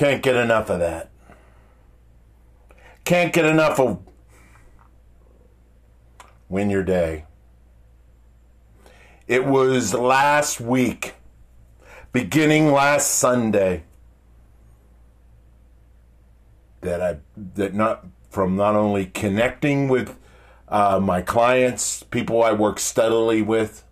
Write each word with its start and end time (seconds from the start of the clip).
Can't 0.00 0.22
get 0.22 0.34
enough 0.34 0.70
of 0.70 0.80
that. 0.80 1.10
Can't 3.04 3.34
get 3.34 3.44
enough 3.44 3.78
of 3.78 4.02
win 6.48 6.70
your 6.70 6.82
day. 6.82 7.26
It 9.28 9.44
was 9.44 9.92
last 9.92 10.58
week, 10.58 11.16
beginning 12.14 12.72
last 12.72 13.10
Sunday, 13.10 13.82
that 16.80 17.02
I 17.02 17.18
that 17.36 17.74
not 17.74 18.06
from 18.30 18.56
not 18.56 18.74
only 18.76 19.04
connecting 19.04 19.86
with 19.88 20.16
uh, 20.68 20.98
my 20.98 21.20
clients, 21.20 22.04
people 22.04 22.42
I 22.42 22.52
work 22.52 22.78
steadily 22.78 23.42
with, 23.42 23.84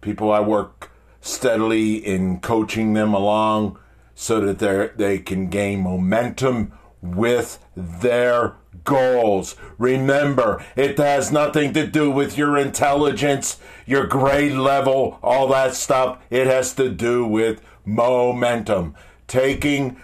people 0.00 0.32
I 0.32 0.40
work 0.40 0.90
steadily 1.20 1.94
in 1.94 2.40
coaching 2.40 2.94
them 2.94 3.14
along 3.14 3.78
so 4.22 4.40
that 4.40 4.96
they 4.96 5.18
can 5.18 5.48
gain 5.48 5.80
momentum 5.80 6.72
with 7.02 7.58
their 7.76 8.54
goals. 8.84 9.56
Remember, 9.78 10.64
it 10.76 10.96
has 10.98 11.32
nothing 11.32 11.72
to 11.72 11.88
do 11.88 12.08
with 12.08 12.38
your 12.38 12.56
intelligence, 12.56 13.58
your 13.84 14.06
grade 14.06 14.52
level, 14.52 15.18
all 15.22 15.48
that 15.48 15.74
stuff. 15.74 16.18
It 16.30 16.46
has 16.46 16.72
to 16.74 16.88
do 16.88 17.26
with 17.26 17.60
momentum. 17.84 18.94
Taking 19.26 20.00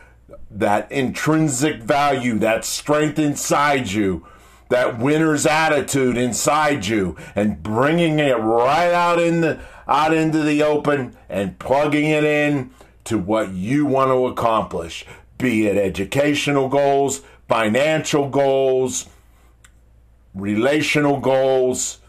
that 0.51 0.91
intrinsic 0.91 1.83
value, 1.83 2.39
that 2.41 2.65
strength 2.65 3.21
inside 3.21 3.93
you, 3.93 4.27
that 4.69 4.99
winner's 4.99 5.47
attitude 5.47 6.17
inside 6.17 6.87
you, 6.87 7.17
and 7.37 7.63
bringing 7.63 8.19
it 8.19 8.37
right 8.37 8.93
out 8.93 9.21
in 9.21 9.43
the 9.43 9.61
out 9.87 10.13
into 10.13 10.43
the 10.43 10.63
open 10.63 11.17
and 11.31 11.59
plugging 11.59 12.11
it 12.11 12.25
in 12.25 12.71
to 13.05 13.19
what 13.19 13.53
you 13.53 13.87
want 13.87 14.11
to 14.11 14.27
accomplish, 14.27 15.05
be 15.39 15.67
it 15.67 15.77
educational 15.77 16.69
goals, 16.69 17.23
financial 17.49 18.29
goals, 18.29 19.09
relational 20.35 21.21
goals. 21.21 22.01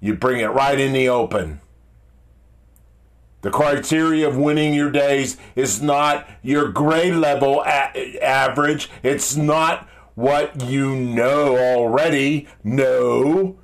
You 0.00 0.14
bring 0.14 0.40
it 0.40 0.46
right 0.46 0.78
in 0.78 0.92
the 0.92 1.08
open. 1.08 1.60
The 3.40 3.50
criteria 3.50 4.28
of 4.28 4.36
winning 4.36 4.74
your 4.74 4.90
days 4.90 5.36
is 5.54 5.80
not 5.80 6.28
your 6.42 6.70
grade 6.70 7.14
level 7.14 7.62
a- 7.64 8.18
average. 8.20 8.90
It's 9.02 9.36
not 9.36 9.88
what 10.14 10.64
you 10.64 10.96
know 10.96 11.56
already. 11.56 12.48
No. 12.64 13.56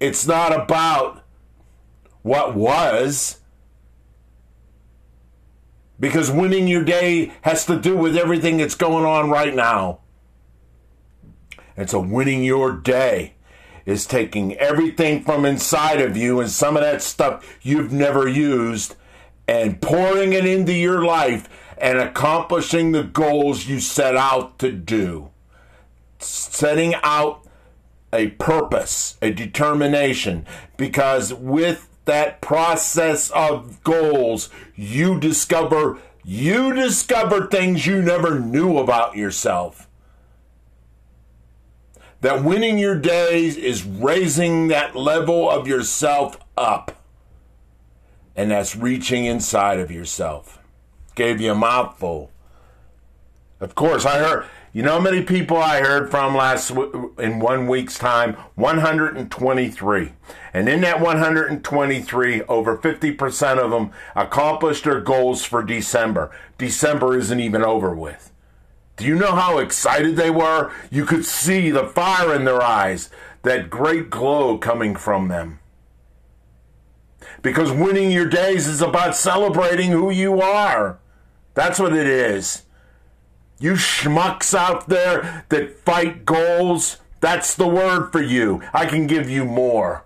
It's 0.00 0.26
not 0.26 0.52
about 0.52 1.21
what 2.22 2.54
was. 2.54 3.40
Because 6.00 6.30
winning 6.30 6.66
your 6.66 6.84
day 6.84 7.32
has 7.42 7.66
to 7.66 7.78
do 7.78 7.96
with 7.96 8.16
everything 8.16 8.56
that's 8.56 8.74
going 8.74 9.04
on 9.04 9.30
right 9.30 9.54
now. 9.54 10.00
And 11.76 11.88
so 11.88 12.00
winning 12.00 12.42
your 12.44 12.72
day 12.72 13.34
is 13.86 14.06
taking 14.06 14.54
everything 14.56 15.22
from 15.22 15.44
inside 15.44 16.00
of 16.00 16.16
you 16.16 16.40
and 16.40 16.50
some 16.50 16.76
of 16.76 16.82
that 16.82 17.02
stuff 17.02 17.58
you've 17.62 17.92
never 17.92 18.28
used 18.28 18.94
and 19.48 19.80
pouring 19.80 20.32
it 20.32 20.46
into 20.46 20.72
your 20.72 21.04
life 21.04 21.48
and 21.78 21.98
accomplishing 21.98 22.92
the 22.92 23.02
goals 23.02 23.66
you 23.66 23.80
set 23.80 24.16
out 24.16 24.58
to 24.58 24.70
do. 24.70 25.30
Setting 26.18 26.94
out 27.02 27.44
a 28.12 28.28
purpose, 28.28 29.16
a 29.20 29.32
determination, 29.32 30.46
because 30.76 31.34
with 31.34 31.88
that 32.04 32.40
process 32.40 33.30
of 33.30 33.82
goals, 33.84 34.50
you 34.74 35.18
discover 35.20 35.98
you 36.24 36.72
discover 36.72 37.48
things 37.48 37.84
you 37.84 38.00
never 38.00 38.38
knew 38.38 38.78
about 38.78 39.16
yourself 39.16 39.88
that 42.22 42.44
winning 42.44 42.78
your 42.78 42.94
days 42.94 43.56
is 43.56 43.84
raising 43.84 44.68
that 44.68 44.94
level 44.94 45.50
of 45.50 45.66
yourself 45.66 46.38
up. 46.56 46.96
And 48.36 48.52
that's 48.52 48.76
reaching 48.76 49.26
inside 49.26 49.80
of 49.80 49.90
yourself. 49.90 50.60
Gave 51.16 51.40
you 51.40 51.50
a 51.50 51.56
mouthful. 51.56 52.30
Of 53.62 53.76
course, 53.76 54.04
I 54.04 54.18
heard, 54.18 54.46
you 54.72 54.82
know 54.82 54.94
how 54.94 55.00
many 55.00 55.22
people 55.22 55.56
I 55.56 55.82
heard 55.82 56.10
from 56.10 56.34
last, 56.34 56.70
in 56.70 57.38
one 57.38 57.68
week's 57.68 57.96
time? 57.96 58.34
123. 58.56 60.12
And 60.52 60.68
in 60.68 60.80
that 60.80 61.00
123, 61.00 62.42
over 62.42 62.76
50% 62.76 63.58
of 63.58 63.70
them 63.70 63.92
accomplished 64.16 64.82
their 64.82 65.00
goals 65.00 65.44
for 65.44 65.62
December. 65.62 66.32
December 66.58 67.16
isn't 67.16 67.38
even 67.38 67.62
over 67.62 67.94
with. 67.94 68.32
Do 68.96 69.04
you 69.04 69.14
know 69.14 69.36
how 69.36 69.58
excited 69.58 70.16
they 70.16 70.30
were? 70.30 70.72
You 70.90 71.04
could 71.04 71.24
see 71.24 71.70
the 71.70 71.86
fire 71.86 72.34
in 72.34 72.44
their 72.44 72.60
eyes, 72.60 73.10
that 73.42 73.70
great 73.70 74.10
glow 74.10 74.58
coming 74.58 74.96
from 74.96 75.28
them. 75.28 75.60
Because 77.42 77.70
winning 77.70 78.10
your 78.10 78.28
days 78.28 78.66
is 78.66 78.82
about 78.82 79.14
celebrating 79.14 79.92
who 79.92 80.10
you 80.10 80.40
are. 80.40 80.98
That's 81.54 81.78
what 81.78 81.92
it 81.92 82.08
is. 82.08 82.64
You 83.62 83.74
schmucks 83.74 84.58
out 84.58 84.88
there 84.88 85.44
that 85.48 85.78
fight 85.84 86.24
goals, 86.24 86.96
that's 87.20 87.54
the 87.54 87.68
word 87.68 88.10
for 88.10 88.20
you. 88.20 88.60
I 88.74 88.86
can 88.86 89.06
give 89.06 89.30
you 89.30 89.44
more. 89.44 90.04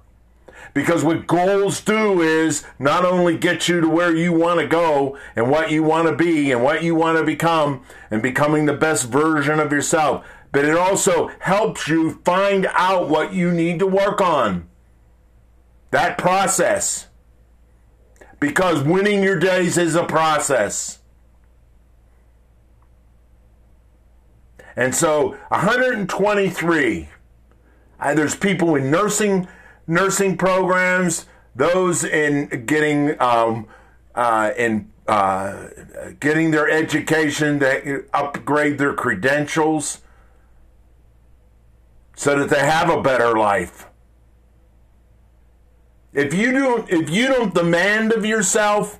Because 0.74 1.02
what 1.02 1.26
goals 1.26 1.80
do 1.80 2.20
is 2.20 2.66
not 2.78 3.06
only 3.06 3.38
get 3.38 3.66
you 3.66 3.80
to 3.80 3.88
where 3.88 4.14
you 4.14 4.30
want 4.30 4.60
to 4.60 4.66
go 4.66 5.16
and 5.34 5.50
what 5.50 5.70
you 5.70 5.82
want 5.82 6.06
to 6.06 6.14
be 6.14 6.52
and 6.52 6.62
what 6.62 6.82
you 6.82 6.94
want 6.94 7.16
to 7.16 7.24
become 7.24 7.82
and 8.10 8.20
becoming 8.20 8.66
the 8.66 8.74
best 8.74 9.06
version 9.06 9.58
of 9.58 9.72
yourself, 9.72 10.26
but 10.52 10.66
it 10.66 10.76
also 10.76 11.28
helps 11.38 11.88
you 11.88 12.20
find 12.26 12.66
out 12.74 13.08
what 13.08 13.32
you 13.32 13.50
need 13.50 13.78
to 13.78 13.86
work 13.86 14.20
on. 14.20 14.68
That 15.92 16.18
process. 16.18 17.06
Because 18.38 18.82
winning 18.82 19.22
your 19.22 19.38
days 19.38 19.78
is 19.78 19.94
a 19.94 20.04
process. 20.04 20.98
And 24.76 24.94
so 24.94 25.30
123, 25.48 27.08
uh, 27.98 28.14
there's 28.14 28.36
people 28.36 28.74
in 28.74 28.90
nursing 28.90 29.48
nursing 29.86 30.36
programs, 30.36 31.26
those 31.54 32.04
in 32.04 32.66
getting 32.66 33.20
um, 33.20 33.66
uh, 34.14 34.50
in 34.56 34.90
uh, 35.08 35.68
getting 36.20 36.50
their 36.50 36.68
education, 36.68 37.60
to 37.60 38.04
upgrade 38.12 38.78
their 38.78 38.92
credentials, 38.92 40.00
so 42.16 42.38
that 42.38 42.50
they 42.50 42.60
have 42.60 42.90
a 42.90 43.00
better 43.00 43.38
life. 43.38 43.86
If 46.12 46.34
you 46.34 46.50
don't, 46.52 46.90
if 46.90 47.10
you 47.10 47.28
don't 47.28 47.54
demand 47.54 48.12
of 48.12 48.24
yourself, 48.24 48.98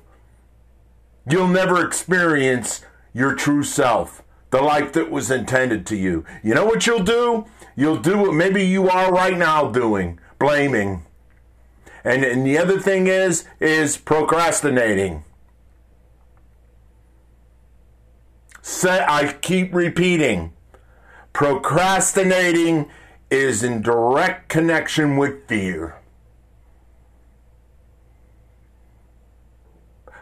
you'll 1.29 1.47
never 1.47 1.85
experience 1.85 2.81
your 3.13 3.33
true 3.33 3.63
self, 3.63 4.23
the 4.49 4.61
life 4.61 4.93
that 4.93 5.11
was 5.11 5.29
intended 5.29 5.85
to 5.87 5.95
you. 5.95 6.25
You 6.43 6.53
know 6.53 6.65
what 6.65 6.87
you'll 6.87 7.03
do? 7.03 7.45
You'll 7.75 7.97
do 7.97 8.17
what 8.17 8.33
maybe 8.33 8.65
you 8.65 8.89
are 8.89 9.11
right 9.11 9.37
now 9.37 9.69
doing 9.69 10.19
blaming. 10.39 11.03
And, 12.03 12.23
and 12.23 12.45
the 12.45 12.57
other 12.57 12.79
thing 12.79 13.07
is 13.07 13.45
is 13.59 13.97
procrastinating. 13.97 15.23
Say, 18.61 19.03
I 19.07 19.33
keep 19.33 19.73
repeating. 19.73 20.53
Procrastinating 21.33 22.89
is 23.29 23.63
in 23.63 23.81
direct 23.81 24.49
connection 24.49 25.17
with 25.17 25.47
fear. 25.47 25.95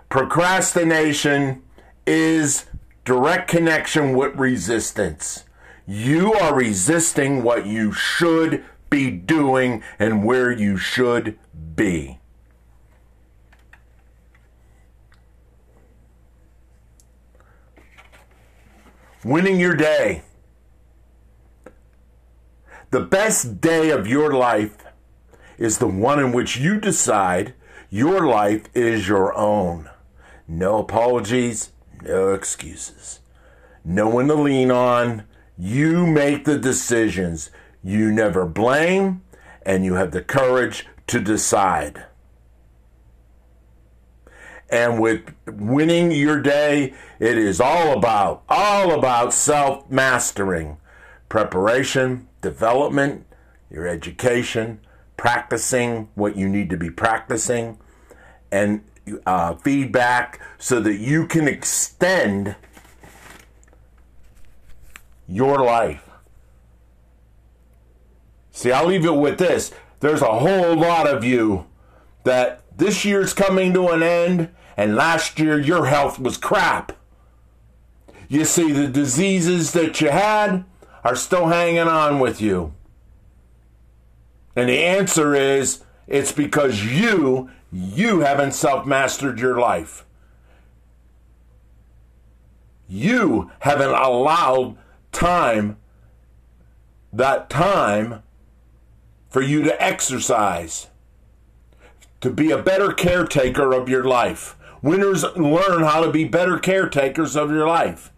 Procrastination 0.10 1.64
is 2.06 2.66
direct 3.06 3.48
connection 3.48 4.18
with 4.18 4.36
resistance. 4.36 5.46
You 5.88 6.34
are 6.34 6.56
resisting 6.56 7.44
what 7.44 7.68
you 7.68 7.92
should 7.92 8.66
be 8.90 9.12
doing 9.12 9.84
and 10.00 10.26
where 10.26 10.52
you 10.52 10.78
should 10.78 11.38
be. 11.76 12.20
Winning 19.24 19.60
your 19.60 19.76
day. 19.76 20.24
The 22.90 23.02
best 23.02 23.62
day 23.62 23.90
of 23.90 24.08
your 24.08 24.34
life 24.34 24.78
is 25.58 25.78
the 25.78 25.88
one 25.88 26.20
in 26.20 26.32
which 26.32 26.58
you 26.58 26.80
decide 26.80 27.54
your 27.90 28.26
life 28.26 28.66
is 28.74 29.08
your 29.08 29.36
own. 29.38 29.90
No 30.48 30.80
apologies, 30.80 31.72
no 32.06 32.34
excuses. 32.34 33.20
No 33.84 34.08
one 34.10 34.28
to 34.28 34.36
lean 34.36 34.72
on. 34.72 35.24
You 35.58 36.06
make 36.06 36.46
the 36.46 36.58
decisions. 36.58 37.50
You 37.84 38.12
never 38.12 38.46
blame, 38.46 39.22
and 39.64 39.86
you 39.86 39.94
have 39.96 40.12
the 40.12 40.22
courage 40.22 40.88
to 41.08 41.20
decide. 41.20 42.06
And 44.70 45.00
with 45.00 45.34
winning 45.46 46.12
your 46.12 46.42
day, 46.42 46.94
it 47.20 47.38
is 47.38 47.62
all 47.62 47.96
about, 47.96 48.44
all 48.50 48.92
about 48.92 49.34
self 49.34 49.90
mastering, 49.90 50.78
preparation, 51.30 52.28
development, 52.42 53.28
your 53.70 53.88
education, 53.88 54.80
practicing 55.18 56.10
what 56.16 56.36
you 56.36 56.50
need 56.50 56.70
to 56.72 56.78
be 56.78 56.90
practicing, 56.90 57.78
and 58.52 58.84
uh, 59.26 59.56
feedback 59.56 60.40
so 60.58 60.80
that 60.80 60.96
you 60.96 61.28
can 61.28 61.48
extend 61.48 62.56
your 65.28 65.64
life. 65.64 66.10
See, 68.52 68.72
I'll 68.72 68.88
leave 68.88 69.06
it 69.06 69.16
with 69.16 69.38
this. 69.38 69.72
There's 70.00 70.22
a 70.22 70.40
whole 70.40 70.76
lot 70.76 71.08
of 71.08 71.24
you 71.24 71.66
that 72.24 72.62
this 72.78 73.06
year's 73.06 73.34
coming 73.34 73.74
to 73.74 73.90
an 73.90 74.04
end, 74.04 74.50
and 74.78 74.96
last 74.96 75.40
year 75.40 75.60
your 75.60 75.86
health 75.86 76.20
was 76.20 76.38
crap. 76.38 76.92
You 78.28 78.46
see, 78.46 78.72
the 78.72 78.88
diseases 78.88 79.74
that 79.74 80.02
you 80.02 80.10
had 80.10 80.66
are 81.04 81.16
still 81.16 81.48
hanging 81.48 81.80
on 81.80 82.20
with 82.20 82.42
you. 82.42 82.74
And 84.56 84.70
the 84.70 84.84
answer 84.84 85.36
is 85.36 85.84
it's 86.08 86.32
because 86.32 86.84
you, 86.84 87.50
you 87.76 88.22
haven't 88.22 88.54
self 88.54 88.86
mastered 88.86 89.38
your 89.38 89.60
life. 89.60 90.06
You 92.88 93.52
haven't 93.60 93.90
allowed 93.90 94.78
time, 95.12 95.78
that 97.12 97.50
time, 97.50 98.24
for 99.28 99.42
you 99.42 99.62
to 99.64 99.84
exercise, 99.84 100.88
to 102.22 102.30
be 102.30 102.50
a 102.50 102.62
better 102.62 102.94
caretaker 102.94 103.74
of 103.74 103.90
your 103.90 104.06
life. 104.06 104.56
Winners 104.82 105.26
learn 105.36 105.84
how 105.84 106.02
to 106.02 106.12
be 106.12 106.24
better 106.24 106.58
caretakers 106.58 107.36
of 107.36 107.52
your 107.52 107.68
life. 107.68 108.14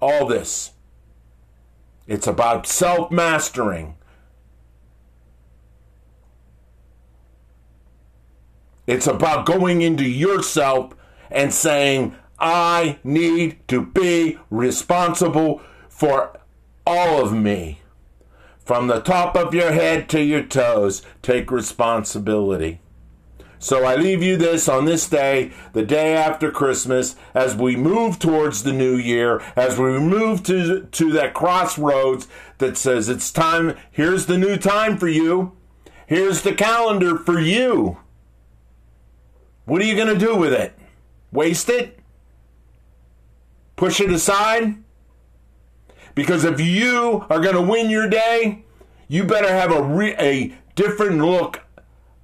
All 0.00 0.24
this. 0.24 0.72
It's 2.06 2.26
about 2.26 2.66
self 2.66 3.10
mastering. 3.10 3.97
It's 8.88 9.06
about 9.06 9.44
going 9.44 9.82
into 9.82 10.08
yourself 10.08 10.94
and 11.30 11.52
saying, 11.52 12.16
I 12.38 12.98
need 13.04 13.58
to 13.68 13.84
be 13.84 14.38
responsible 14.50 15.60
for 15.90 16.40
all 16.86 17.22
of 17.22 17.34
me. 17.34 17.82
From 18.64 18.86
the 18.86 19.00
top 19.00 19.36
of 19.36 19.52
your 19.52 19.72
head 19.72 20.08
to 20.08 20.22
your 20.22 20.42
toes, 20.42 21.02
take 21.20 21.50
responsibility. 21.50 22.80
So 23.58 23.84
I 23.84 23.94
leave 23.94 24.22
you 24.22 24.38
this 24.38 24.70
on 24.70 24.86
this 24.86 25.06
day, 25.06 25.52
the 25.74 25.84
day 25.84 26.14
after 26.14 26.50
Christmas, 26.50 27.14
as 27.34 27.54
we 27.54 27.76
move 27.76 28.18
towards 28.18 28.62
the 28.62 28.72
new 28.72 28.96
year, 28.96 29.42
as 29.54 29.78
we 29.78 29.98
move 29.98 30.42
to, 30.44 30.84
to 30.84 31.12
that 31.12 31.34
crossroads 31.34 32.26
that 32.56 32.78
says 32.78 33.10
it's 33.10 33.30
time, 33.30 33.76
here's 33.90 34.24
the 34.24 34.38
new 34.38 34.56
time 34.56 34.96
for 34.96 35.08
you. 35.08 35.52
Here's 36.06 36.40
the 36.40 36.54
calendar 36.54 37.18
for 37.18 37.38
you. 37.38 37.98
What 39.68 39.82
are 39.82 39.84
you 39.84 39.96
going 39.96 40.08
to 40.08 40.18
do 40.18 40.34
with 40.34 40.54
it? 40.54 40.72
Waste 41.30 41.68
it? 41.68 41.98
Push 43.76 44.00
it 44.00 44.10
aside? 44.10 44.82
Because 46.14 46.44
if 46.44 46.58
you 46.58 47.26
are 47.28 47.38
going 47.38 47.54
to 47.54 47.60
win 47.60 47.90
your 47.90 48.08
day, 48.08 48.64
you 49.08 49.24
better 49.24 49.48
have 49.52 49.70
a, 49.70 49.82
re- 49.82 50.16
a 50.18 50.54
different 50.74 51.18
look 51.18 51.60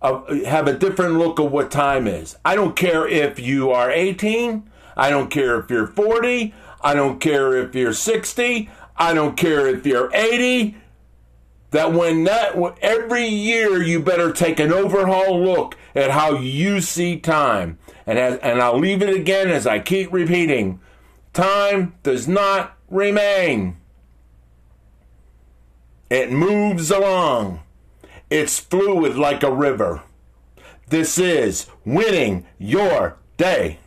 have 0.03 0.69
a 0.69 0.75
different 0.75 1.15
look 1.15 1.39
of 1.39 1.51
what 1.51 1.71
time 1.71 2.07
is. 2.07 2.37
I 2.45 2.55
don't 2.55 2.77
care 2.77 3.09
if 3.09 3.39
you 3.39 3.71
are 3.71 3.91
18. 3.91 4.71
I 4.99 5.09
don't 5.09 5.31
care 5.31 5.59
if 5.59 5.71
you're 5.71 5.87
40. 5.87 6.53
I 6.83 6.95
don't 6.95 7.21
care 7.21 7.57
if 7.57 7.75
you're 7.75 7.95
60. 7.95 8.69
I 8.99 9.15
don't 9.15 9.35
care 9.35 9.67
if 9.67 9.87
you're 9.87 10.15
80. 10.15 10.77
That 11.71 11.95
when 11.95 12.25
that 12.25 12.55
every 12.83 13.27
year 13.27 13.83
you 13.83 13.99
better 13.99 14.31
take 14.31 14.61
an 14.61 14.75
overhaul 14.75 15.43
look 15.43 15.79
at 15.95 16.11
how 16.11 16.33
you 16.35 16.81
see 16.81 17.19
time. 17.19 17.79
And 18.07 18.19
as, 18.19 18.39
and 18.39 18.61
I'll 18.61 18.79
leave 18.79 19.03
it 19.03 19.15
again 19.15 19.49
as 19.49 19.67
I 19.67 19.79
keep 19.79 20.13
repeating. 20.13 20.81
Time 21.33 21.95
does 22.03 22.29
not 22.29 22.77
remain. 22.89 23.77
It 26.11 26.31
moves 26.31 26.91
along. 26.91 27.61
It's 28.31 28.59
fluid 28.61 29.17
like 29.17 29.43
a 29.43 29.53
river. 29.53 30.03
This 30.89 31.19
is 31.19 31.67
winning 31.85 32.47
your 32.59 33.17
day. 33.37 33.79